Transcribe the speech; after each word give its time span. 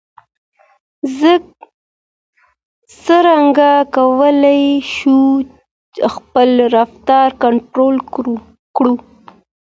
څنګه 3.05 3.69
کولای 3.95 4.63
شو 4.95 5.19
خپل 6.15 6.49
رفتار 6.75 7.29
کنټرول 7.43 7.95
کړو؟ 8.75 8.93